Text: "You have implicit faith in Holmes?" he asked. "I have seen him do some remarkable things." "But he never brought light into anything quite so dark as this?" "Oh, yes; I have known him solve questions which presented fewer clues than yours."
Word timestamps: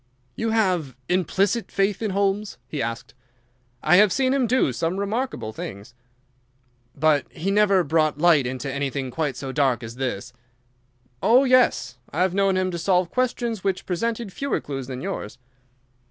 "You 0.35 0.49
have 0.49 0.95
implicit 1.09 1.71
faith 1.71 2.01
in 2.01 2.09
Holmes?" 2.09 2.57
he 2.67 2.81
asked. 2.81 3.13
"I 3.83 3.97
have 3.97 4.11
seen 4.11 4.33
him 4.33 4.47
do 4.47 4.73
some 4.73 4.97
remarkable 4.97 5.53
things." 5.53 5.93
"But 6.95 7.31
he 7.31 7.51
never 7.51 7.83
brought 7.83 8.17
light 8.17 8.47
into 8.47 8.73
anything 8.73 9.11
quite 9.11 9.35
so 9.37 9.51
dark 9.51 9.83
as 9.83 9.97
this?" 9.97 10.33
"Oh, 11.21 11.43
yes; 11.43 11.99
I 12.09 12.23
have 12.23 12.33
known 12.33 12.57
him 12.57 12.75
solve 12.79 13.11
questions 13.11 13.63
which 13.63 13.85
presented 13.85 14.33
fewer 14.33 14.59
clues 14.59 14.87
than 14.87 15.01
yours." 15.01 15.37